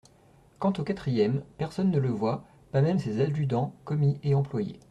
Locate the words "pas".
2.71-2.81